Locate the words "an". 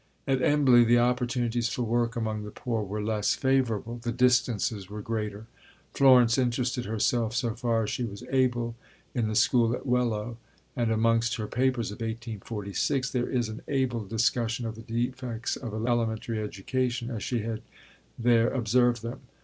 13.47-13.61